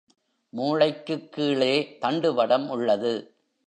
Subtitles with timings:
[0.53, 1.97] மூளைக்குக் கீழே
[2.01, 3.35] தண்டுவடம் உள்ளது.